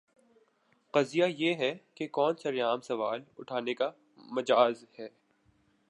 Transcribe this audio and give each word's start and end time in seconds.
قضیہ 0.93 1.25
یہ 1.37 1.53
ہے 1.53 1.73
کہ 1.95 2.07
کون 2.07 2.35
سر 2.35 2.61
عام 2.61 2.81
سوال 2.81 3.21
اٹھانے 3.37 3.73
کا 3.73 3.91
مجاز 4.31 4.85
ہے؟ 4.99 5.07